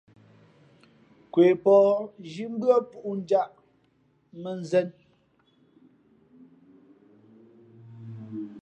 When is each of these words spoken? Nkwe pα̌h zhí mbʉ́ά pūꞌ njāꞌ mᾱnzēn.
Nkwe 1.25 1.45
pα̌h 1.63 1.99
zhí 2.31 2.45
mbʉ́ά 2.53 2.75
pūꞌ 2.89 3.11
njāꞌ 3.21 3.53
mᾱnzēn. 4.41 4.87